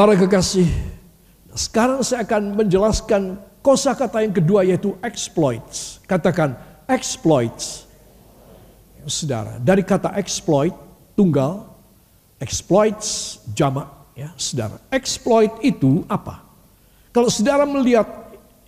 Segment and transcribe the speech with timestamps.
[0.00, 0.64] Para kekasih,
[1.52, 6.00] sekarang saya akan menjelaskan kosakata yang kedua yaitu exploits.
[6.08, 6.56] Katakan
[6.88, 7.84] exploits.
[9.04, 10.72] Saudara, dari kata exploit
[11.12, 11.68] tunggal,
[12.40, 14.80] exploits jamak ya, saudara.
[14.88, 16.48] Exploit itu apa?
[17.12, 18.08] Kalau saudara melihat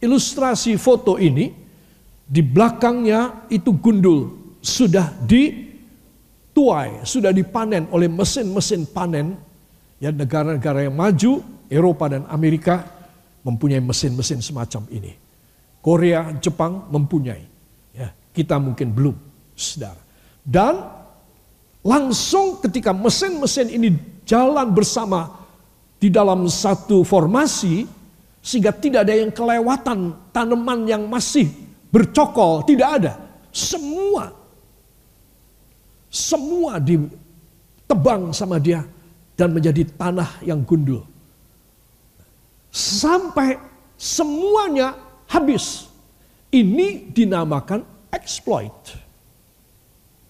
[0.05, 1.49] ilustrasi foto ini,
[2.29, 9.41] di belakangnya itu gundul sudah dituai, sudah dipanen oleh mesin-mesin panen.
[10.03, 12.83] Ya negara-negara yang maju, Eropa dan Amerika
[13.47, 15.15] mempunyai mesin-mesin semacam ini.
[15.79, 17.47] Korea, Jepang mempunyai.
[17.95, 19.15] Ya, kita mungkin belum,
[19.55, 20.03] saudara.
[20.43, 20.83] Dan
[21.87, 23.95] langsung ketika mesin-mesin ini
[24.27, 25.39] jalan bersama
[26.03, 27.87] di dalam satu formasi,
[28.43, 31.47] sehingga tidak ada yang kelewatan tanaman yang masih
[31.95, 33.13] bercokol, tidak ada.
[33.55, 34.35] Semua,
[36.11, 38.83] semua ditebang sama dia
[39.43, 41.02] dan menjadi tanah yang gundul.
[42.71, 43.59] Sampai
[43.99, 44.95] semuanya
[45.26, 45.90] habis.
[46.54, 47.82] Ini dinamakan
[48.15, 48.95] exploit.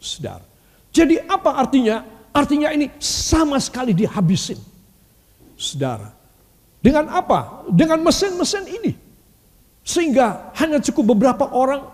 [0.00, 0.41] Saudara.
[0.88, 2.00] Jadi apa artinya?
[2.32, 4.56] Artinya ini sama sekali dihabisin.
[5.60, 6.08] Saudara.
[6.80, 7.69] Dengan apa?
[7.69, 8.97] Dengan mesin-mesin ini.
[9.84, 11.84] Sehingga hanya cukup beberapa orang,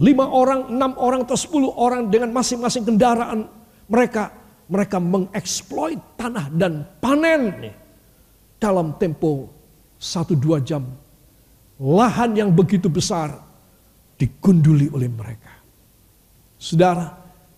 [0.00, 3.52] lima orang, enam orang, atau sepuluh orang dengan masing-masing kendaraan
[3.84, 4.32] mereka.
[4.68, 7.72] Mereka mengeksploit tanah dan panen
[8.60, 9.48] dalam tempo
[9.96, 10.84] satu dua jam.
[11.78, 13.32] Lahan yang begitu besar
[14.18, 15.54] digunduli oleh mereka.
[16.58, 17.14] Saudara,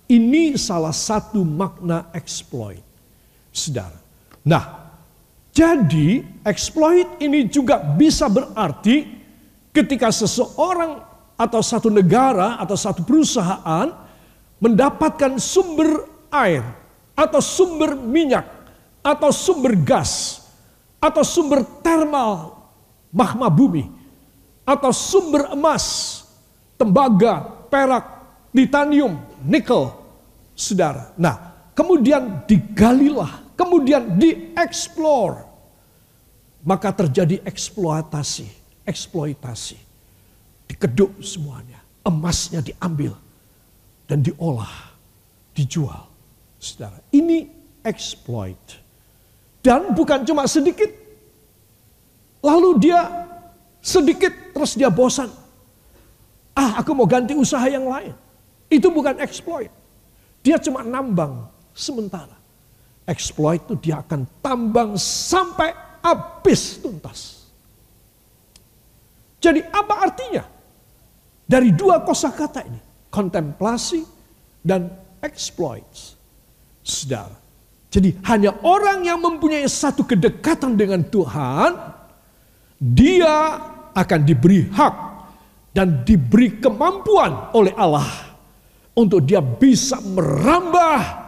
[0.07, 2.85] ini salah satu makna exploit.
[3.51, 3.97] Saudara.
[4.45, 4.93] Nah,
[5.51, 9.09] jadi exploit ini juga bisa berarti
[9.75, 11.01] ketika seseorang
[11.41, 13.89] atau satu negara atau satu perusahaan
[14.61, 16.61] mendapatkan sumber air
[17.21, 18.49] atau sumber minyak
[19.05, 20.41] atau sumber gas
[20.97, 22.57] atau sumber termal
[23.13, 23.85] magma bumi
[24.65, 26.21] atau sumber emas,
[26.81, 28.07] tembaga, perak,
[28.57, 29.93] titanium, nikel,
[30.57, 31.13] saudara.
[31.19, 35.45] Nah, kemudian digalilah kemudian dieksplor,
[36.65, 38.49] maka terjadi eksploitasi,
[38.89, 39.77] eksploitasi.
[40.65, 43.13] Dikeduk semuanya, emasnya diambil
[44.09, 44.97] dan diolah,
[45.53, 46.10] dijual.
[46.61, 47.49] Saudara, ini
[47.81, 48.61] exploit.
[49.65, 50.93] Dan bukan cuma sedikit.
[52.45, 53.01] Lalu dia
[53.81, 55.33] sedikit terus dia bosan.
[56.53, 58.13] Ah, aku mau ganti usaha yang lain.
[58.69, 59.73] Itu bukan exploit.
[60.45, 62.41] Dia cuma nambang sementara
[63.11, 67.51] exploit itu dia akan tambang sampai habis tuntas.
[69.43, 70.45] Jadi apa artinya?
[71.51, 72.79] Dari dua kosakata ini,
[73.11, 74.07] kontemplasi
[74.63, 74.87] dan
[75.19, 76.15] exploit.
[76.81, 77.37] Saudara.
[77.91, 81.71] Jadi hanya orang yang mempunyai satu kedekatan dengan Tuhan,
[82.79, 83.59] dia
[83.91, 84.95] akan diberi hak
[85.75, 88.07] dan diberi kemampuan oleh Allah
[88.95, 91.21] untuk dia bisa merambah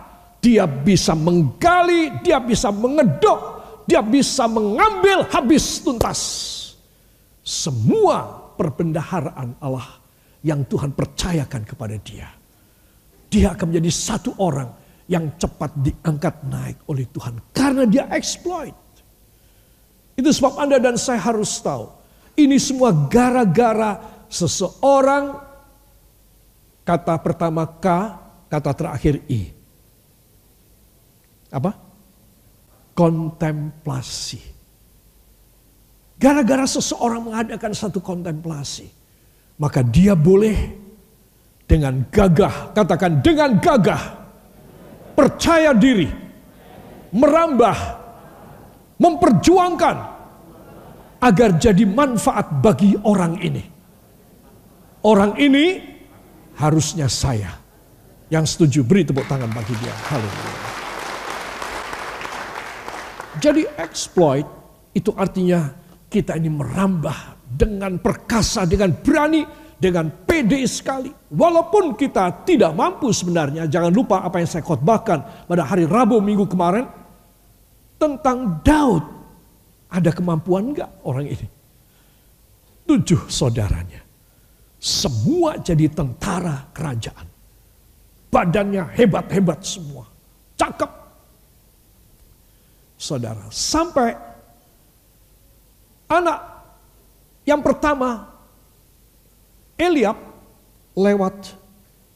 [0.42, 3.40] dia bisa menggali, dia bisa mengedok,
[3.86, 6.20] dia bisa mengambil habis tuntas.
[7.46, 10.02] Semua perbendaharaan Allah
[10.42, 12.26] yang Tuhan percayakan kepada dia.
[13.30, 17.38] Dia akan menjadi satu orang yang cepat diangkat naik oleh Tuhan.
[17.50, 18.76] Karena dia exploit.
[20.14, 21.88] Itu sebab Anda dan saya harus tahu.
[22.36, 25.36] Ini semua gara-gara seseorang
[26.84, 27.86] kata pertama K,
[28.48, 29.62] kata terakhir I
[31.52, 31.76] apa?
[32.96, 34.40] Kontemplasi.
[36.16, 38.88] Gara-gara seseorang mengadakan satu kontemplasi,
[39.60, 40.80] maka dia boleh
[41.68, 44.21] dengan gagah, katakan dengan gagah,
[45.12, 46.08] percaya diri,
[47.12, 47.78] merambah,
[48.98, 49.96] memperjuangkan
[51.22, 53.64] agar jadi manfaat bagi orang ini.
[55.02, 55.82] Orang ini
[56.58, 57.58] harusnya saya.
[58.32, 59.92] Yang setuju beri tepuk tangan bagi dia.
[60.08, 60.56] Haleluya.
[63.42, 64.46] Jadi exploit
[64.96, 65.68] itu artinya
[66.08, 69.44] kita ini merambah dengan perkasa, dengan berani,
[69.82, 71.10] dengan pede sekali.
[71.34, 76.46] Walaupun kita tidak mampu sebenarnya, jangan lupa apa yang saya khotbahkan pada hari Rabu minggu
[76.46, 76.86] kemarin
[77.98, 79.02] tentang Daud.
[79.90, 81.46] Ada kemampuan enggak orang ini?
[82.86, 84.00] Tujuh saudaranya.
[84.78, 87.26] Semua jadi tentara kerajaan.
[88.32, 90.08] Badannya hebat-hebat semua.
[90.56, 90.90] Cakep
[92.96, 93.44] saudara.
[93.52, 94.16] Sampai
[96.08, 96.38] anak
[97.44, 98.31] yang pertama,
[99.76, 100.18] Eliab,
[100.96, 101.56] lewat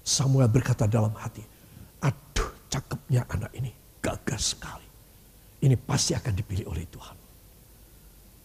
[0.06, 1.42] Samuel berkata dalam hati,
[1.98, 4.86] aduh cakepnya anak ini, gagah sekali.
[5.62, 7.16] Ini pasti akan dipilih oleh Tuhan.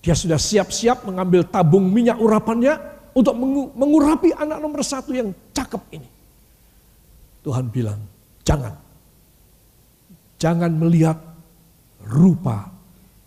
[0.01, 2.73] Dia sudah siap-siap mengambil tabung minyak urapannya
[3.13, 3.37] untuk
[3.77, 6.09] mengurapi anak nomor satu yang cakep ini.
[7.45, 8.01] Tuhan bilang,
[8.41, 8.73] jangan.
[10.41, 11.21] Jangan melihat
[12.01, 12.73] rupa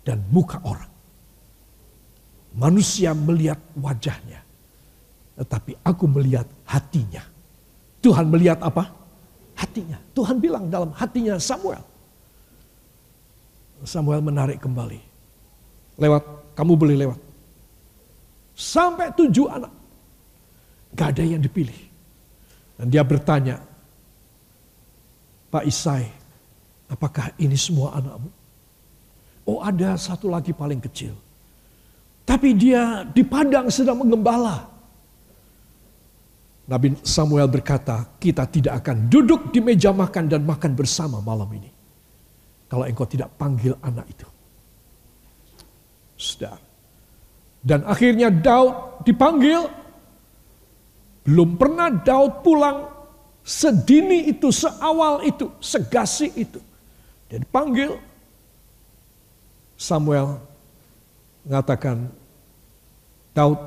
[0.03, 0.91] dan muka orang.
[2.55, 4.44] Manusia melihat wajahnya.
[5.35, 7.23] Tetapi aku melihat hatinya.
[7.99, 8.87] Tuhan melihat apa?
[9.55, 9.99] Hatinya.
[10.15, 11.83] Tuhan bilang dalam hatinya Samuel.
[13.83, 14.99] Samuel menarik kembali.
[15.99, 16.23] Lewat,
[16.55, 17.19] kamu boleh lewat.
[18.55, 19.71] Sampai tujuh anak.
[20.95, 21.75] Gak ada yang dipilih.
[22.79, 23.59] Dan dia bertanya,
[25.51, 26.07] Pak Isai,
[26.87, 28.31] apakah ini semua anakmu?
[29.45, 31.13] Oh ada satu lagi paling kecil.
[32.25, 34.74] Tapi dia di padang sedang menggembala.
[36.65, 41.69] Nabi Samuel berkata, kita tidak akan duduk di meja makan dan makan bersama malam ini.
[42.65, 44.25] Kalau engkau tidak panggil anak itu.
[46.17, 46.57] Sudah.
[47.61, 49.61] Dan akhirnya Daud dipanggil.
[51.25, 52.89] Belum pernah Daud pulang
[53.45, 56.57] sedini itu, seawal itu, segasi itu.
[57.29, 57.93] Dia dipanggil.
[59.77, 60.41] Samuel
[61.45, 62.09] mengatakan,
[63.37, 63.59] Daud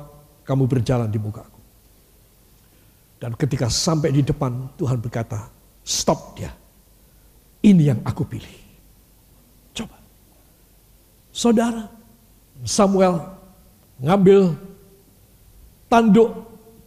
[0.43, 1.58] kamu berjalan di mukaku.
[3.19, 5.51] Dan ketika sampai di depan Tuhan berkata,
[5.83, 6.55] stop dia.
[7.59, 8.57] Ini yang aku pilih.
[9.75, 9.99] Coba.
[11.35, 11.83] Saudara,
[12.63, 13.19] Samuel
[13.99, 14.55] ngambil
[15.91, 16.31] tanduk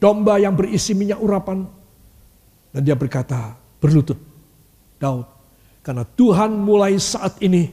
[0.01, 1.69] domba yang berisi minyak urapan.
[2.73, 4.17] Dan dia berkata, berlutut.
[4.97, 5.29] Daud,
[5.85, 7.69] karena Tuhan mulai saat ini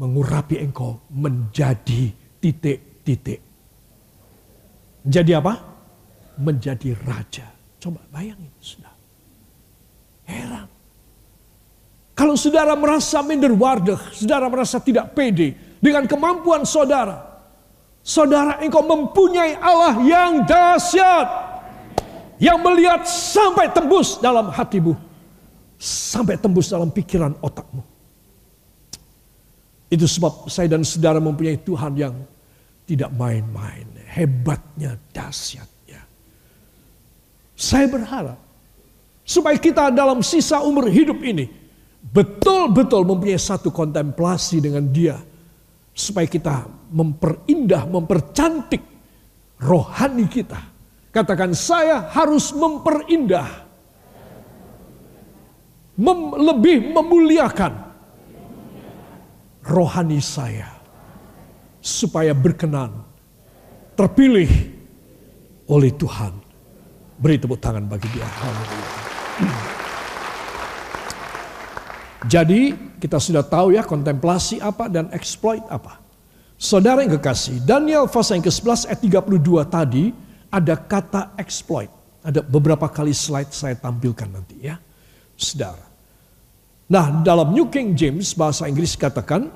[0.00, 2.10] mengurapi engkau menjadi
[2.42, 3.38] titik-titik.
[5.06, 5.54] Jadi apa?
[6.42, 7.61] Menjadi raja.
[7.82, 8.94] Coba bayangin, sudah.
[10.22, 10.70] Heran.
[12.14, 17.18] Kalau saudara merasa minder wardah, saudara merasa tidak pede dengan kemampuan saudara.
[18.06, 21.50] Saudara engkau mempunyai Allah yang dahsyat.
[22.38, 24.94] Yang melihat sampai tembus dalam hatimu.
[25.82, 27.82] Sampai tembus dalam pikiran otakmu.
[29.90, 32.14] Itu sebab saya dan saudara mempunyai Tuhan yang
[32.86, 33.90] tidak main-main.
[34.06, 35.71] Hebatnya, dahsyat.
[37.62, 38.42] Saya berharap
[39.22, 41.46] supaya kita dalam sisa umur hidup ini
[42.02, 45.14] betul-betul mempunyai satu kontemplasi dengan Dia,
[45.94, 48.82] supaya kita memperindah, mempercantik
[49.62, 50.58] rohani kita.
[51.14, 53.46] Katakan, saya harus memperindah,
[56.02, 57.78] mem lebih memuliakan
[59.62, 60.66] rohani saya,
[61.78, 63.06] supaya berkenan,
[63.94, 64.50] terpilih
[65.70, 66.51] oleh Tuhan
[67.22, 68.26] Beri tepuk tangan bagi dia.
[72.26, 76.02] Jadi kita sudah tahu ya kontemplasi apa dan exploit apa.
[76.58, 79.00] Saudara yang kekasih, Daniel pasal yang ke-11 ayat
[79.38, 79.38] 32
[79.70, 80.04] tadi
[80.50, 81.90] ada kata exploit.
[82.22, 84.78] Ada beberapa kali slide saya tampilkan nanti ya.
[85.38, 85.86] Saudara.
[86.90, 89.46] Nah dalam New King James bahasa Inggris katakan,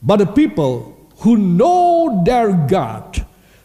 [0.00, 3.20] But the people who know their God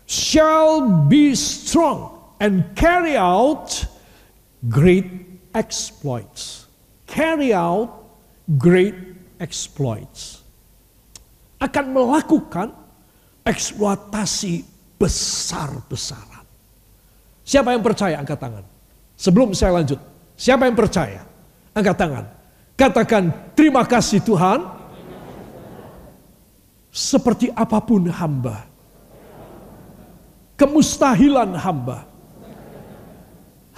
[0.07, 3.85] shall be strong and carry out
[4.65, 5.05] great
[5.53, 6.65] exploits.
[7.05, 8.09] Carry out
[8.57, 8.97] great
[9.37, 10.41] exploits.
[11.61, 12.73] Akan melakukan
[13.45, 14.65] eksploitasi
[14.97, 16.41] besar-besaran.
[17.45, 18.65] Siapa yang percaya angkat tangan?
[19.13, 20.01] Sebelum saya lanjut,
[20.33, 21.21] siapa yang percaya?
[21.77, 22.25] Angkat tangan.
[22.73, 24.81] Katakan terima kasih Tuhan.
[26.89, 28.65] Seperti apa pun hamba.
[30.57, 32.10] Kemustahilan hamba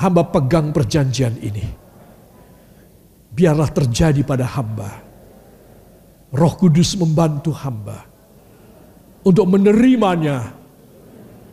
[0.04, 1.64] hamba pegang perjanjian ini.
[3.34, 4.92] Biarlah terjadi pada hamba.
[6.34, 8.04] Roh Kudus membantu hamba
[9.24, 10.52] untuk menerimanya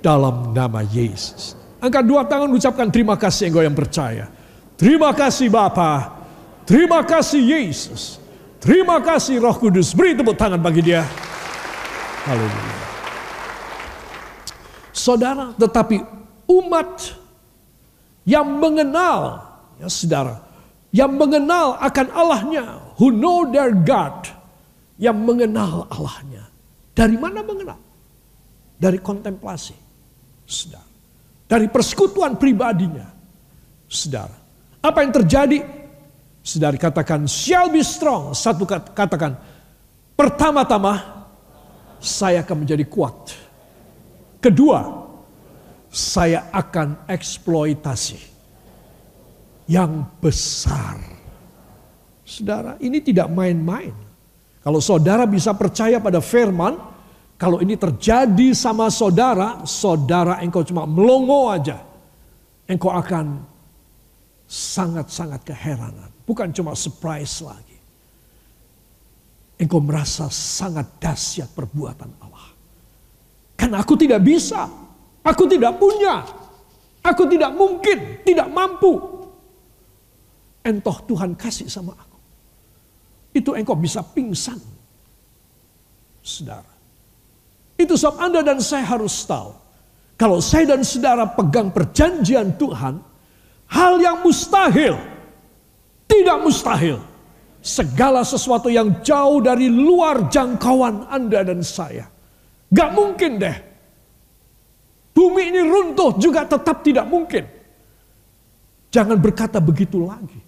[0.03, 1.55] dalam nama Yesus.
[1.81, 4.29] Angkat dua tangan ucapkan terima kasih engkau yang percaya.
[4.77, 6.21] Terima kasih Bapa.
[6.65, 8.21] Terima kasih Yesus.
[8.61, 9.93] Terima kasih Roh Kudus.
[9.97, 11.05] Beri tepuk tangan bagi dia.
[12.29, 12.81] Haleluya.
[14.93, 16.05] Saudara, tetapi
[16.45, 17.20] umat
[18.27, 19.41] yang mengenal,
[19.81, 20.41] ya saudara,
[20.91, 22.65] yang mengenal akan Allahnya,
[22.99, 24.27] who know their God,
[25.01, 26.45] yang mengenal Allahnya.
[26.93, 27.81] Dari mana mengenal?
[28.77, 29.77] Dari kontemplasi,
[30.45, 30.89] saudara.
[31.49, 33.09] Dari persekutuan pribadinya,
[33.89, 34.37] saudara.
[34.81, 35.59] Apa yang terjadi?
[36.41, 38.33] Saudara katakan, shall be strong.
[38.33, 39.37] Satu katakan,
[40.17, 41.25] pertama-tama,
[42.01, 43.37] saya akan menjadi kuat.
[44.41, 45.00] Kedua,
[45.91, 48.19] saya akan eksploitasi
[49.67, 50.97] yang besar.
[52.23, 53.91] Saudara, ini tidak main-main.
[54.63, 56.91] Kalau saudara bisa percaya pada firman,
[57.41, 61.81] Kalau ini terjadi sama saudara, saudara engkau cuma melongo aja.
[62.69, 63.41] Engkau akan
[64.45, 66.13] sangat-sangat keheranan.
[66.29, 67.81] Bukan cuma surprise lagi.
[69.57, 72.53] Engkau merasa sangat dahsyat perbuatan Allah.
[73.57, 74.69] Karena aku tidak bisa.
[75.25, 76.25] Aku tidak punya.
[77.01, 79.01] Aku tidak mungkin, tidak mampu.
[80.61, 82.19] Entoh Tuhan kasih sama aku.
[83.33, 84.61] Itu engkau bisa pingsan.
[86.21, 86.69] Saudara.
[87.81, 89.57] Itu sebab Anda dan saya harus tahu.
[90.21, 93.01] Kalau saya dan saudara pegang perjanjian Tuhan,
[93.73, 95.01] hal yang mustahil,
[96.05, 97.01] tidak mustahil.
[97.65, 102.09] Segala sesuatu yang jauh dari luar jangkauan Anda dan saya.
[102.69, 103.70] Gak mungkin deh.
[105.21, 107.45] Bumi ini runtuh juga tetap tidak mungkin.
[108.89, 110.41] Jangan berkata begitu lagi.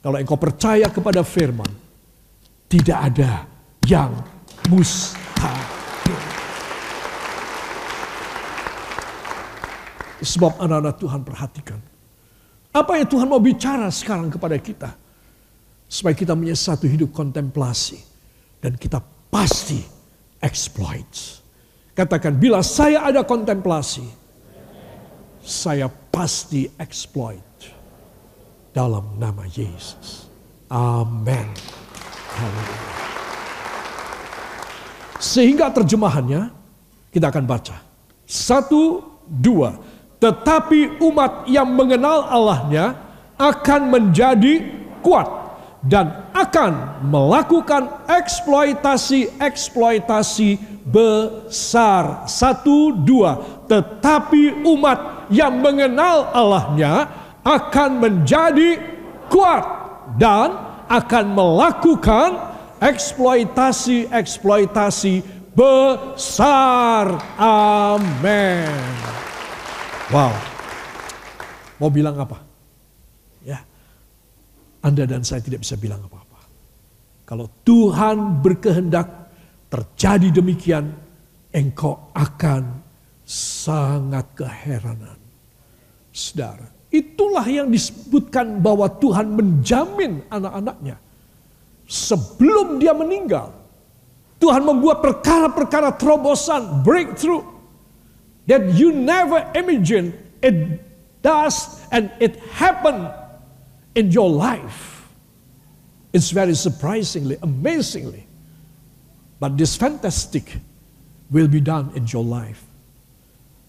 [0.00, 1.68] Kalau engkau percaya kepada firman,
[2.64, 3.44] tidak ada
[3.84, 4.16] yang
[4.72, 6.16] mustahil.
[10.24, 11.80] Sebab anak-anak Tuhan perhatikan.
[12.72, 14.96] Apa yang Tuhan mau bicara sekarang kepada kita.
[15.84, 18.00] Supaya kita punya satu hidup kontemplasi.
[18.64, 19.84] Dan kita pasti
[20.40, 21.44] exploit.
[21.98, 24.06] Katakan, bila saya ada kontemplasi,
[25.42, 27.42] saya pasti exploit.
[28.70, 30.30] Dalam nama Yesus.
[30.70, 31.50] Amin.
[35.18, 36.54] Sehingga terjemahannya,
[37.10, 37.82] kita akan baca.
[38.22, 39.74] Satu, dua.
[40.22, 42.94] Tetapi umat yang mengenal Allahnya
[43.34, 44.62] akan menjadi
[45.02, 45.37] kuat
[45.88, 52.28] dan akan melakukan eksploitasi-eksploitasi besar.
[52.28, 53.64] Satu, dua.
[53.64, 57.08] Tetapi umat yang mengenal Allahnya
[57.40, 58.76] akan menjadi
[59.32, 59.64] kuat
[60.20, 60.52] dan
[60.88, 62.36] akan melakukan
[62.80, 65.22] eksploitasi-eksploitasi
[65.56, 67.18] besar.
[67.40, 68.68] Amin.
[70.08, 70.32] Wow.
[71.78, 72.47] Mau bilang apa?
[74.82, 76.40] Anda dan saya tidak bisa bilang apa-apa.
[77.26, 79.08] Kalau Tuhan berkehendak
[79.68, 80.94] terjadi demikian,
[81.52, 82.80] engkau akan
[83.28, 85.18] sangat keheranan.
[86.08, 90.96] Saudara, itulah yang disebutkan bahwa Tuhan menjamin anak-anaknya.
[91.88, 93.52] Sebelum dia meninggal,
[94.40, 97.44] Tuhan membuat perkara-perkara terobosan, breakthrough
[98.48, 100.80] that you never imagined it
[101.20, 103.12] does and it happened
[103.98, 105.08] in your life.
[106.12, 108.28] It's very surprisingly, amazingly.
[109.40, 110.56] But this fantastic
[111.30, 112.64] will be done in your life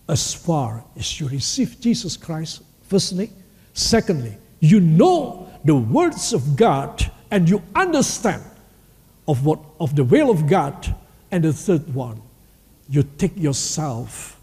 [0.07, 3.31] as far as you receive Jesus Christ, firstly.
[3.73, 8.43] Secondly, you know the words of God and you understand
[9.27, 10.95] of what of the will of God.
[11.31, 12.21] And the third one,
[12.87, 14.39] you take yourself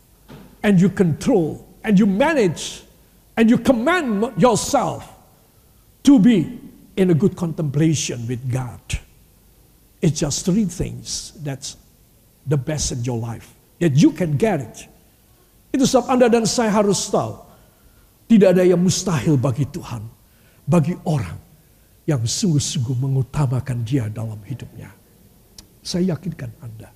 [0.64, 2.82] and you control and you manage
[3.36, 5.15] and you command yourself
[6.06, 6.46] to be
[6.94, 8.80] in a good contemplation with God.
[10.00, 11.76] It's just three things that's
[12.46, 13.52] the best in your life.
[13.82, 14.86] That you can get it.
[15.74, 17.42] Itu sebab Anda dan saya harus tahu.
[18.30, 20.02] Tidak ada yang mustahil bagi Tuhan.
[20.64, 21.36] Bagi orang
[22.06, 24.90] yang sungguh-sungguh mengutamakan dia dalam hidupnya.
[25.82, 26.90] Saya yakinkan Anda.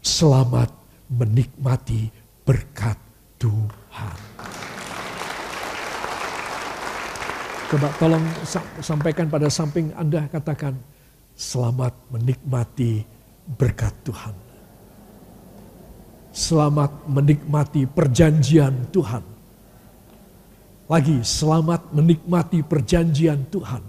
[0.00, 0.70] Selamat
[1.10, 2.08] menikmati
[2.46, 2.96] berkat
[3.36, 4.47] Tuhan.
[7.68, 8.24] Coba tolong
[8.80, 10.72] sampaikan pada samping Anda katakan
[11.36, 13.04] selamat menikmati
[13.44, 14.32] berkat Tuhan.
[16.32, 19.24] Selamat menikmati perjanjian Tuhan.
[20.88, 23.84] Lagi selamat menikmati perjanjian Tuhan.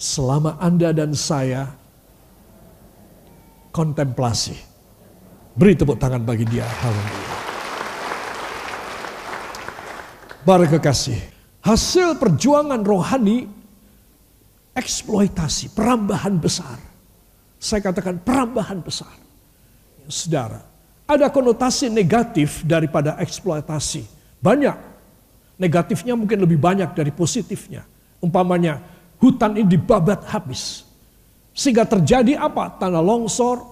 [0.00, 1.68] Selama Anda dan saya
[3.76, 4.72] kontemplasi
[5.52, 6.64] Beri tepuk tangan bagi dia.
[6.64, 7.31] Haleluya.
[10.42, 11.22] Para kekasih,
[11.62, 13.46] hasil perjuangan rohani,
[14.74, 16.82] eksploitasi, perambahan besar.
[17.62, 19.14] Saya katakan perambahan besar.
[20.10, 20.66] Saudara,
[21.06, 24.02] ada konotasi negatif daripada eksploitasi.
[24.42, 24.90] Banyak.
[25.62, 27.86] Negatifnya mungkin lebih banyak dari positifnya.
[28.18, 28.82] Umpamanya,
[29.22, 30.82] hutan ini dibabat habis.
[31.54, 32.82] Sehingga terjadi apa?
[32.82, 33.62] Tanah longsor,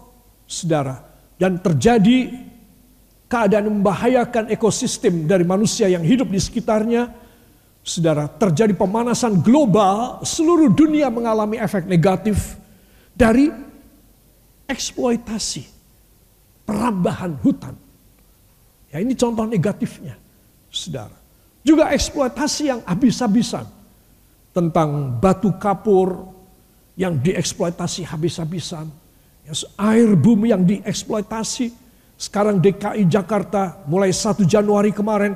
[0.46, 1.10] saudara
[1.40, 2.49] dan terjadi
[3.30, 7.14] keadaan membahayakan ekosistem dari manusia yang hidup di sekitarnya,
[7.86, 12.58] saudara, terjadi pemanasan global, seluruh dunia mengalami efek negatif
[13.14, 13.54] dari
[14.66, 15.62] eksploitasi,
[16.66, 17.78] perambahan hutan.
[18.90, 20.18] Ya ini contoh negatifnya,
[20.66, 21.14] saudara.
[21.62, 23.62] Juga eksploitasi yang habis-habisan
[24.50, 26.34] tentang batu kapur
[26.98, 28.90] yang dieksploitasi habis-habisan.
[29.46, 31.89] Ya, air bumi yang dieksploitasi.
[32.20, 35.32] Sekarang DKI Jakarta mulai 1 Januari kemarin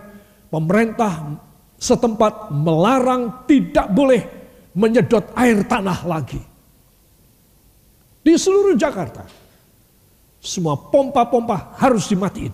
[0.53, 1.41] pemerintah
[1.81, 4.21] setempat melarang tidak boleh
[4.77, 6.41] menyedot air tanah lagi.
[8.21, 9.25] Di seluruh Jakarta.
[10.45, 12.53] Semua pompa-pompa harus dimatiin.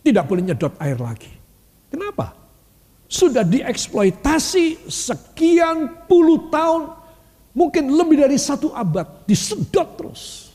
[0.00, 1.28] Tidak boleh nyedot air lagi.
[1.92, 2.32] Kenapa?
[3.04, 6.96] Sudah dieksploitasi sekian puluh tahun
[7.50, 10.54] Mungkin lebih dari satu abad disedot terus.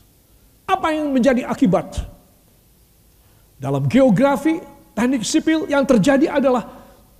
[0.64, 2.15] Apa yang menjadi akibat?
[3.56, 4.60] Dalam geografi,
[4.92, 6.68] teknik sipil yang terjadi adalah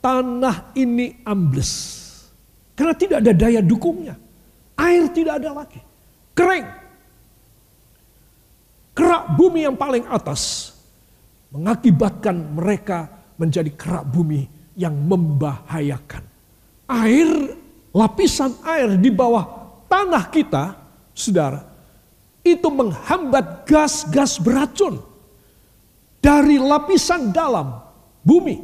[0.05, 2.05] tanah ini ambles.
[2.77, 4.21] Karena tidak ada daya dukungnya.
[4.77, 5.81] Air tidak ada lagi.
[6.37, 6.67] Kering.
[8.93, 10.73] Kerak bumi yang paling atas
[11.53, 13.09] mengakibatkan mereka
[13.41, 16.25] menjadi kerak bumi yang membahayakan.
[16.85, 17.57] Air,
[17.97, 19.45] lapisan air di bawah
[19.89, 20.77] tanah kita,
[21.17, 21.65] saudara,
[22.45, 25.01] itu menghambat gas-gas beracun
[26.27, 27.79] dari lapisan dalam
[28.27, 28.59] bumi.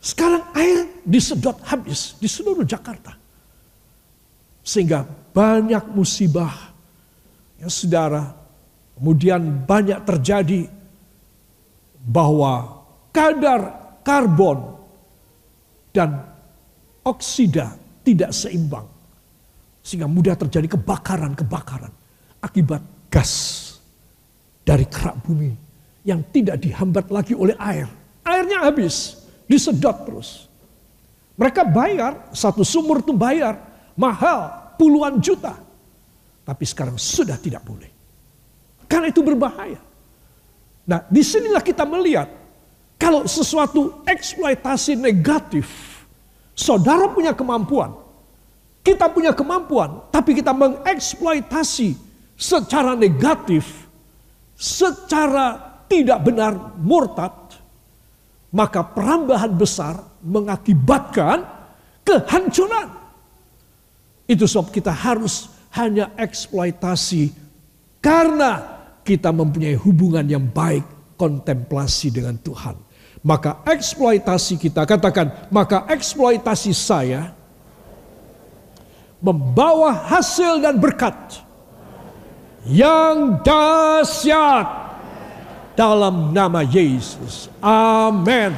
[0.00, 3.12] Sekarang air disedot habis di seluruh Jakarta.
[4.64, 5.04] Sehingga
[5.36, 6.72] banyak musibah
[7.60, 8.40] ya saudara.
[8.96, 10.68] Kemudian banyak terjadi
[12.04, 13.60] bahwa kadar
[14.04, 14.76] karbon
[15.92, 16.24] dan
[17.04, 18.88] oksida tidak seimbang.
[19.80, 21.92] Sehingga mudah terjadi kebakaran-kebakaran
[22.44, 23.32] akibat gas
[24.64, 25.69] dari kerak bumi
[26.04, 27.88] yang tidak dihambat lagi oleh air.
[28.24, 30.48] Airnya habis, disedot terus.
[31.36, 33.56] Mereka bayar, satu sumur itu bayar,
[33.96, 35.56] mahal, puluhan juta.
[36.44, 37.88] Tapi sekarang sudah tidak boleh.
[38.90, 39.80] Karena itu berbahaya.
[40.84, 42.28] Nah di sinilah kita melihat,
[43.00, 45.68] kalau sesuatu eksploitasi negatif,
[46.52, 47.96] saudara punya kemampuan,
[48.84, 51.96] kita punya kemampuan, tapi kita mengeksploitasi
[52.36, 53.88] secara negatif,
[54.56, 57.34] secara tidak benar murtad,
[58.54, 61.42] maka perambahan besar mengakibatkan
[62.06, 62.94] kehancuran.
[64.30, 67.34] Itu sebab kita harus hanya eksploitasi
[67.98, 70.86] karena kita mempunyai hubungan yang baik
[71.18, 72.78] kontemplasi dengan Tuhan.
[73.20, 77.34] Maka eksploitasi kita, katakan, maka eksploitasi saya
[79.20, 81.44] membawa hasil dan berkat
[82.64, 84.79] yang dahsyat
[85.74, 87.48] dalam nama Yesus.
[87.62, 88.54] Amin.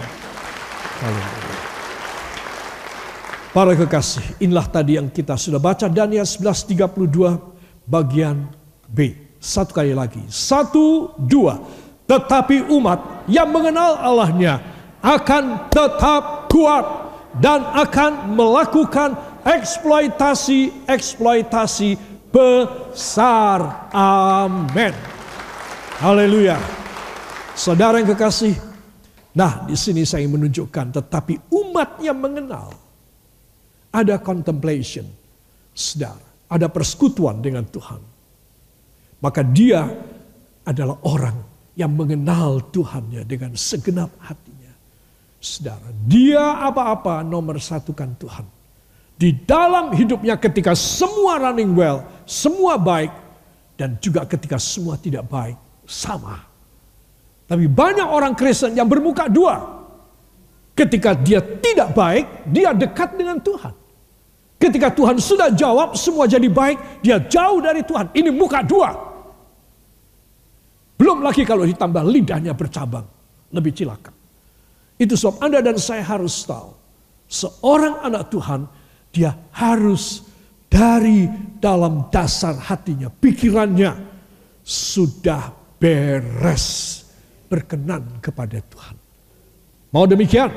[3.52, 7.36] Para kekasih, inilah tadi yang kita sudah baca Daniel 11:32
[7.84, 8.48] bagian
[8.88, 9.12] B.
[9.36, 10.24] Satu kali lagi.
[10.32, 11.60] Satu, dua.
[12.08, 14.56] Tetapi umat yang mengenal Allahnya
[15.02, 16.86] akan tetap kuat
[17.42, 21.98] dan akan melakukan eksploitasi-eksploitasi
[22.32, 23.90] besar.
[23.92, 24.94] Amin.
[25.98, 26.81] Haleluya.
[27.52, 28.56] Saudara yang kekasih,
[29.36, 32.72] nah di sini saya menunjukkan tetapi umat yang mengenal
[33.92, 35.04] ada contemplation,
[35.76, 38.00] saudara, ada persekutuan dengan Tuhan.
[39.22, 39.86] Maka dia
[40.64, 41.38] adalah orang
[41.78, 44.72] yang mengenal Tuhannya dengan segenap hatinya.
[45.38, 48.46] Saudara, dia apa-apa nomor satukan Tuhan
[49.22, 53.14] di dalam hidupnya ketika semua running well, semua baik,
[53.78, 55.54] dan juga ketika semua tidak baik,
[55.86, 56.51] sama.
[57.52, 59.60] Tapi banyak orang Kristen yang bermuka dua.
[60.72, 63.76] Ketika dia tidak baik, dia dekat dengan Tuhan.
[64.56, 68.08] Ketika Tuhan sudah jawab, semua jadi baik, dia jauh dari Tuhan.
[68.16, 68.96] Ini muka dua.
[70.96, 73.04] Belum lagi kalau ditambah lidahnya bercabang.
[73.52, 74.16] Lebih cilaka.
[74.96, 76.72] Itu sebab Anda dan saya harus tahu.
[77.28, 78.64] Seorang anak Tuhan
[79.12, 80.24] dia harus
[80.72, 81.28] dari
[81.60, 83.92] dalam dasar hatinya, pikirannya
[84.64, 87.01] sudah beres
[87.52, 88.96] berkenan kepada Tuhan.
[89.92, 90.48] Mau demikian?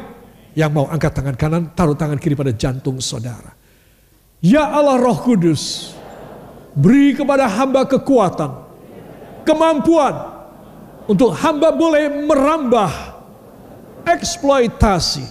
[0.55, 3.51] Yang mau angkat tangan kanan, taruh tangan kiri pada jantung saudara.
[4.39, 5.91] Ya Allah Roh Kudus,
[6.71, 8.63] beri kepada hamba kekuatan,
[9.43, 10.15] kemampuan
[11.11, 12.91] untuk hamba boleh merambah
[14.07, 15.27] eksploitasi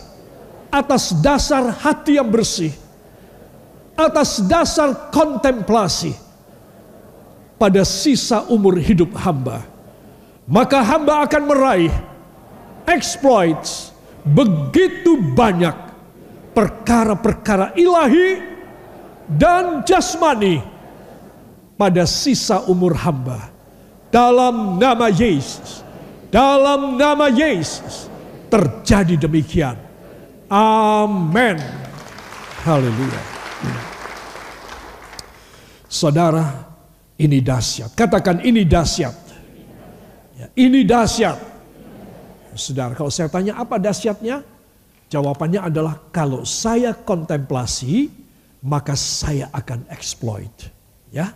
[0.68, 2.84] atas dasar hati yang bersih
[3.94, 6.12] atas dasar kontemplasi
[7.54, 9.73] pada sisa umur hidup hamba.
[10.44, 11.94] Maka hamba akan meraih
[12.84, 15.72] exploits begitu banyak
[16.52, 18.40] perkara-perkara ilahi
[19.24, 20.60] dan jasmani
[21.80, 23.50] pada sisa umur hamba.
[24.12, 25.82] Dalam nama Yesus,
[26.30, 28.06] dalam nama Yesus
[28.46, 29.74] terjadi demikian.
[30.46, 31.58] Amin.
[32.62, 33.22] Haleluya.
[35.90, 36.46] Saudara,
[37.18, 37.96] ini dahsyat.
[37.98, 39.23] Katakan ini dahsyat.
[40.34, 41.38] Ya, ini dahsyat.
[42.54, 44.42] Saudara, kalau saya tanya apa dahsyatnya?
[45.10, 48.10] Jawabannya adalah kalau saya kontemplasi,
[48.62, 50.50] maka saya akan exploit.
[51.14, 51.30] Ya,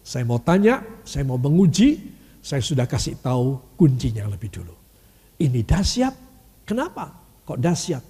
[0.00, 2.00] saya mau tanya, saya mau menguji,
[2.40, 4.74] saya sudah kasih tahu kuncinya lebih dulu.
[5.38, 6.14] Ini dahsyat.
[6.64, 7.12] Kenapa?
[7.44, 8.04] Kok dahsyat?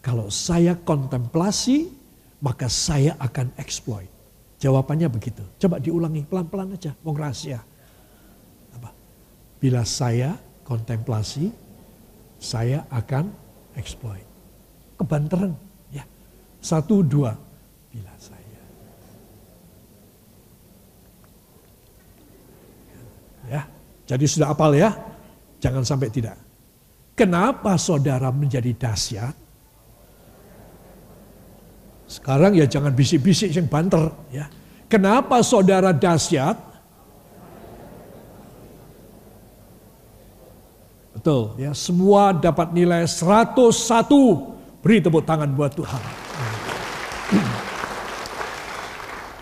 [0.00, 1.90] Kalau saya kontemplasi,
[2.38, 4.08] maka saya akan exploit.
[4.56, 5.42] Jawabannya begitu.
[5.58, 7.60] Coba diulangi pelan-pelan aja, mau rahasia.
[9.56, 11.48] Bila saya kontemplasi,
[12.36, 13.32] saya akan
[13.76, 14.24] exploit.
[14.96, 15.52] Kebanteran,
[15.92, 16.04] ya.
[16.60, 17.32] Satu, dua.
[17.92, 18.60] Bila saya.
[23.46, 23.62] Ya,
[24.04, 24.92] jadi sudah apal ya.
[25.62, 26.36] Jangan sampai tidak.
[27.16, 29.32] Kenapa saudara menjadi dahsyat?
[32.06, 34.46] Sekarang ya jangan bisik-bisik yang banter ya.
[34.86, 36.75] Kenapa saudara dahsyat?
[41.26, 43.58] Betul ya, semua dapat nilai 101.
[44.78, 45.98] Beri tepuk tangan buat Tuhan.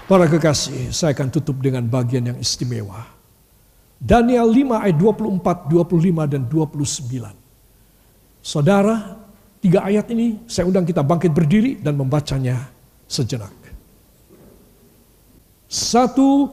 [0.08, 3.04] Para kekasih, saya akan tutup dengan bagian yang istimewa.
[4.00, 7.20] Daniel 5 ayat 24, 25 dan 29.
[8.40, 9.20] Saudara,
[9.60, 12.64] Tiga ayat ini saya undang kita bangkit berdiri dan membacanya
[13.04, 13.52] sejenak.
[15.68, 16.48] Satu,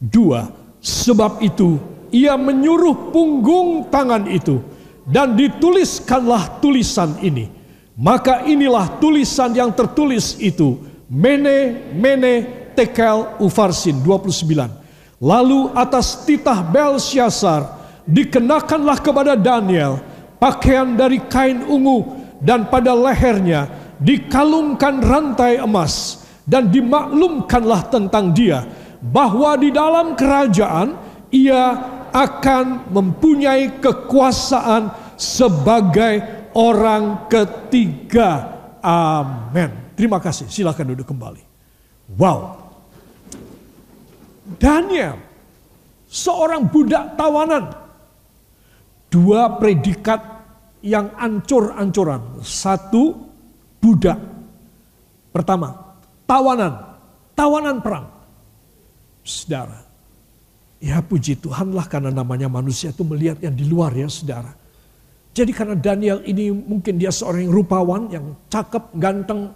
[0.00, 0.48] dua.
[0.80, 4.62] Sebab itu ia menyuruh punggung tangan itu
[5.06, 7.50] dan dituliskanlah tulisan ini.
[8.00, 10.78] Maka inilah tulisan yang tertulis itu.
[11.10, 14.00] Mene, mene, tekel, ufarsin.
[14.00, 15.20] 29.
[15.20, 17.76] Lalu atas titah Belsyasar
[18.08, 20.00] dikenakanlah kepada Daniel
[20.40, 22.08] pakaian dari kain ungu
[22.40, 23.68] dan pada lehernya
[24.00, 28.64] dikalungkan rantai emas dan dimaklumkanlah tentang dia
[29.04, 30.96] bahwa di dalam kerajaan
[31.28, 31.76] ia
[32.12, 38.60] akan mempunyai kekuasaan sebagai orang ketiga.
[38.80, 39.94] Amin.
[39.94, 40.48] Terima kasih.
[40.48, 41.42] Silakan duduk kembali.
[42.16, 42.56] Wow.
[44.58, 45.20] Daniel,
[46.10, 47.70] seorang budak tawanan,
[49.12, 50.18] dua predikat
[50.80, 52.42] yang ancur-ancuran.
[52.42, 53.14] Satu,
[53.78, 54.18] budak.
[55.30, 55.94] Pertama,
[56.26, 56.98] tawanan.
[57.36, 58.06] Tawanan perang.
[59.22, 59.89] Saudara.
[60.80, 64.56] Ya puji Tuhanlah karena namanya manusia itu melihat yang di luar ya saudara.
[65.30, 69.52] Jadi karena Daniel ini mungkin dia seorang yang rupawan, yang cakep, ganteng,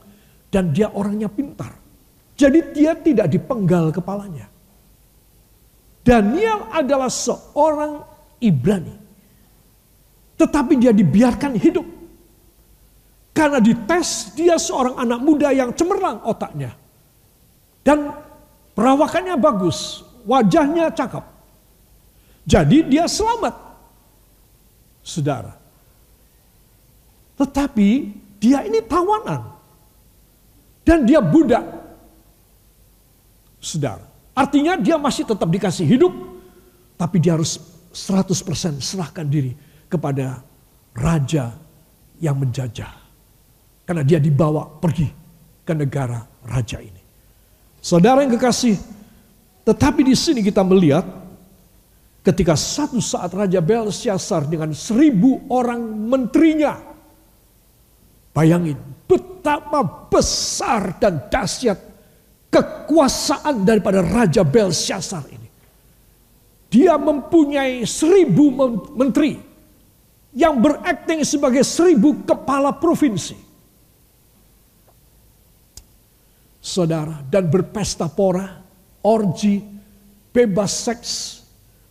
[0.53, 1.75] dan dia orangnya pintar.
[2.37, 4.47] Jadi dia tidak dipenggal kepalanya.
[6.05, 8.05] Daniel adalah seorang
[8.39, 8.95] Ibrani.
[10.37, 11.87] Tetapi dia dibiarkan hidup.
[13.35, 16.77] Karena dites dia seorang anak muda yang cemerlang otaknya.
[17.83, 18.15] Dan
[18.79, 21.25] perawakannya bagus, wajahnya cakep.
[22.45, 23.55] Jadi dia selamat.
[25.05, 25.53] Saudara.
[27.41, 27.89] Tetapi
[28.41, 29.53] dia ini tawanan.
[30.85, 31.65] Dan dia budak.
[33.61, 34.05] Saudara.
[34.37, 36.13] Artinya dia masih tetap dikasih hidup.
[37.01, 37.57] Tapi dia harus
[37.93, 39.57] 100% serahkan diri
[39.89, 40.45] kepada
[40.93, 41.55] raja
[42.21, 42.93] yang menjajah.
[43.85, 45.09] Karena dia dibawa pergi
[45.65, 47.03] ke negara raja ini.
[47.85, 48.77] Saudara yang kekasih,
[49.65, 51.09] tetapi di sini kita melihat
[52.21, 56.81] ketika satu saat Raja Belshazzar dengan seribu orang menterinya.
[58.35, 58.77] Bayangin
[59.09, 61.77] betapa besar dan dahsyat
[62.49, 65.49] kekuasaan daripada Raja Belshazzar ini.
[66.69, 68.51] Dia mempunyai seribu
[68.99, 69.39] menteri
[70.35, 73.39] yang berakting sebagai seribu kepala provinsi.
[76.59, 78.64] Saudara, dan berpesta pora,
[79.05, 79.61] orgi,
[80.33, 81.11] bebas seks,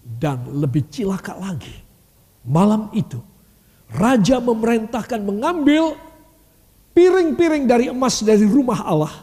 [0.04, 1.72] dan lebih cilaka lagi.
[2.44, 3.22] Malam itu,
[3.94, 5.96] raja memerintahkan mengambil
[6.92, 9.14] piring-piring dari emas dari rumah Allah,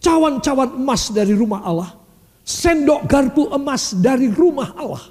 [0.00, 1.90] cawan-cawan emas dari rumah Allah,
[2.46, 5.04] sendok garpu emas dari rumah Allah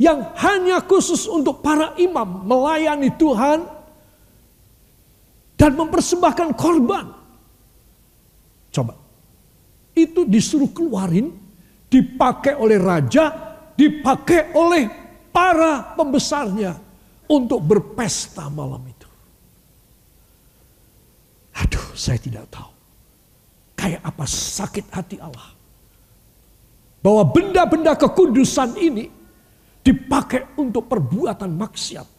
[0.00, 3.62] yang hanya khusus untuk para imam melayani Tuhan
[5.54, 7.23] dan mempersembahkan korban.
[9.94, 11.30] Itu disuruh keluarin,
[11.86, 13.30] dipakai oleh raja,
[13.78, 14.84] dipakai oleh
[15.30, 16.74] para pembesarnya
[17.30, 19.08] untuk berpesta malam itu.
[21.54, 22.70] Aduh, saya tidak tahu.
[23.78, 25.54] Kayak apa sakit hati Allah.
[26.98, 29.06] Bahwa benda-benda kekudusan ini
[29.84, 32.10] dipakai untuk perbuatan maksiat.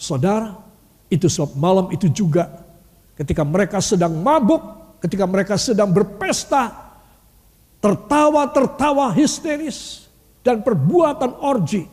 [0.00, 0.54] Saudara,
[1.10, 2.48] itu sebab malam itu juga
[3.18, 4.62] ketika mereka sedang mabuk,
[5.00, 6.92] ketika mereka sedang berpesta,
[7.80, 10.06] tertawa-tertawa histeris,
[10.40, 11.84] dan perbuatan orgi,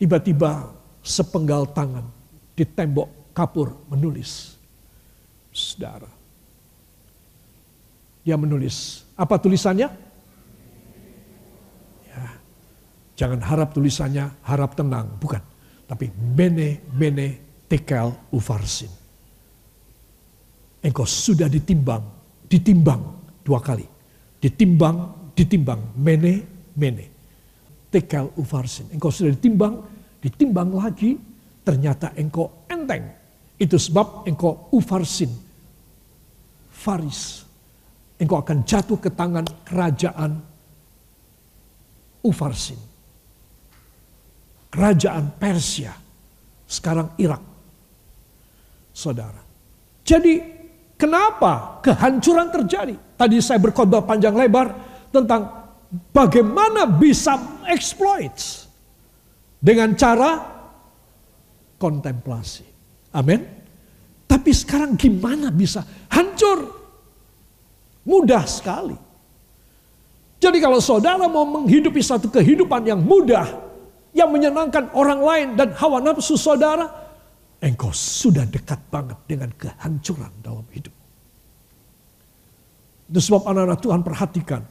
[0.00, 0.72] tiba-tiba
[1.04, 2.04] sepenggal tangan
[2.52, 4.56] di tembok kapur menulis.
[5.52, 6.08] Saudara.
[8.22, 9.08] Dia menulis.
[9.16, 9.88] Apa tulisannya?
[12.04, 12.24] Ya.
[13.16, 15.08] Jangan harap tulisannya harap tenang.
[15.16, 15.40] Bukan.
[15.88, 18.97] Tapi bene bene tekel ufarsin.
[20.78, 22.02] Engkau sudah ditimbang,
[22.46, 23.02] ditimbang
[23.42, 23.86] dua kali.
[24.38, 26.46] Ditimbang, ditimbang, mene,
[26.78, 27.06] mene.
[27.90, 28.94] Tekel ufarsin.
[28.94, 29.82] Engkau sudah ditimbang,
[30.22, 31.18] ditimbang lagi,
[31.66, 33.10] ternyata engkau enteng.
[33.58, 35.34] Itu sebab engkau ufarsin.
[36.70, 37.42] Faris.
[38.22, 40.38] Engkau akan jatuh ke tangan kerajaan
[42.22, 42.78] ufarsin.
[44.70, 45.90] Kerajaan Persia.
[46.68, 47.42] Sekarang Irak.
[48.94, 49.42] Saudara.
[50.06, 50.57] Jadi
[50.98, 52.98] Kenapa kehancuran terjadi?
[53.14, 54.74] Tadi saya berkhotbah panjang lebar
[55.14, 55.46] tentang
[56.10, 58.34] bagaimana bisa exploit
[59.62, 60.42] dengan cara
[61.78, 62.66] kontemplasi.
[63.14, 63.40] Amin.
[64.26, 66.66] Tapi sekarang gimana bisa hancur?
[68.02, 68.98] Mudah sekali.
[70.38, 73.46] Jadi kalau saudara mau menghidupi satu kehidupan yang mudah,
[74.14, 77.07] yang menyenangkan orang lain dan hawa nafsu saudara,
[77.58, 80.94] engkau sudah dekat banget dengan kehancuran dalam hidup.
[83.08, 84.62] Itu sebab anak-anak Tuhan perhatikan.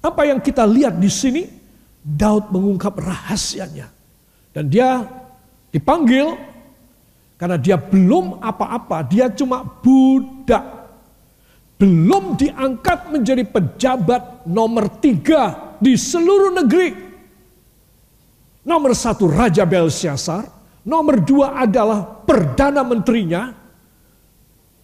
[0.00, 1.44] Apa yang kita lihat di sini,
[2.00, 3.92] Daud mengungkap rahasianya.
[4.50, 5.04] Dan dia
[5.70, 6.34] dipanggil
[7.36, 10.64] karena dia belum apa-apa, dia cuma budak.
[11.80, 16.92] Belum diangkat menjadi pejabat nomor tiga di seluruh negeri.
[18.60, 23.52] Nomor satu Raja Belsyasar, Nomor dua adalah perdana menterinya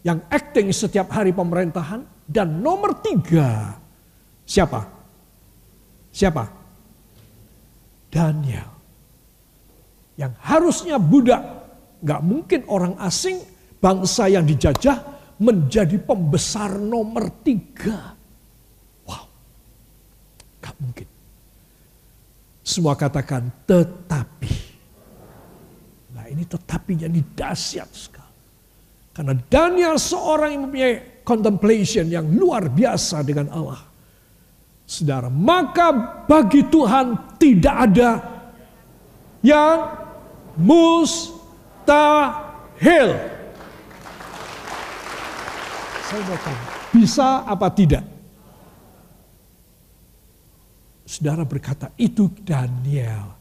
[0.04, 2.04] yang acting setiap hari pemerintahan.
[2.26, 3.78] Dan nomor tiga,
[4.42, 4.82] siapa?
[6.10, 6.42] Siapa?
[8.10, 8.66] Daniel.
[10.18, 11.42] Yang harusnya budak,
[12.02, 13.38] gak mungkin orang asing,
[13.78, 15.06] bangsa yang dijajah
[15.38, 18.18] menjadi pembesar nomor tiga.
[19.06, 19.30] Wow,
[20.58, 21.08] gak mungkin.
[22.66, 24.65] Semua katakan tetapi
[26.30, 28.34] ini tetapinya ini dahsyat sekali.
[29.16, 33.80] Karena Daniel seorang yang mempunyai contemplation yang luar biasa dengan Allah.
[34.86, 35.90] Saudara, maka
[36.30, 38.10] bagi Tuhan tidak ada
[39.42, 39.98] yang
[40.60, 41.88] mustahil.
[46.06, 48.06] Saya mau tanya, bisa apa tidak?
[51.06, 53.35] Saudara berkata, itu Daniel.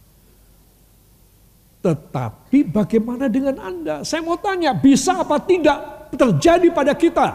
[1.85, 4.01] Tetapi bagaimana dengan Anda?
[4.01, 7.27] Saya mau tanya, bisa apa tidak terjadi pada kita?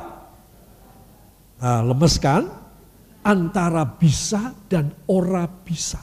[1.63, 2.51] Nah, lemes kan?
[3.23, 6.03] Antara bisa dan ora bisa.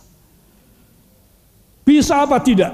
[1.84, 2.72] Bisa apa tidak?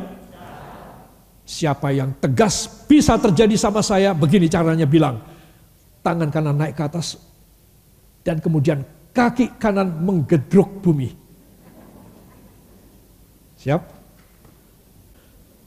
[1.41, 5.25] Siapa yang tegas bisa terjadi sama saya, begini caranya bilang.
[6.05, 7.17] Tangan kanan naik ke atas,
[8.21, 11.15] dan kemudian kaki kanan menggedruk bumi.
[13.57, 14.02] Siap?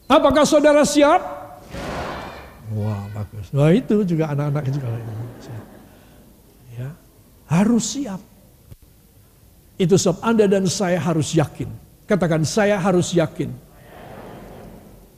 [0.06, 1.18] Apakah saudara siap?
[2.74, 3.46] Wah bagus.
[3.50, 4.86] Wah itu juga anak-anak juga.
[6.78, 6.94] Ya,
[7.50, 8.22] harus siap.
[9.76, 11.68] Itu sebab Anda dan saya harus yakin.
[12.06, 13.50] Katakan saya harus yakin.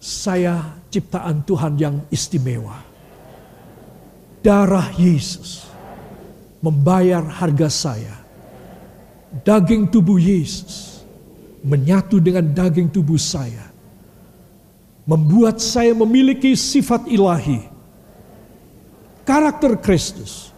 [0.00, 2.80] Saya ciptaan Tuhan yang istimewa.
[4.40, 5.68] Darah Yesus
[6.64, 8.16] membayar harga saya.
[9.44, 11.04] Daging tubuh Yesus
[11.60, 13.67] menyatu dengan daging tubuh saya
[15.08, 17.64] membuat saya memiliki sifat ilahi,
[19.24, 20.52] karakter Kristus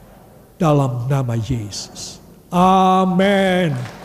[0.59, 2.19] dalam nama Yesus.
[2.51, 4.00] Amin.